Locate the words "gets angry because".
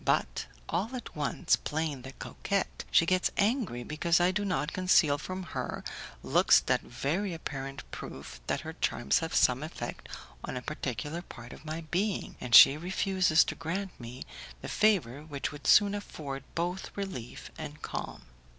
3.05-4.19